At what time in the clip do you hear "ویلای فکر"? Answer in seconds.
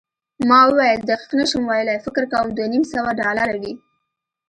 1.69-2.23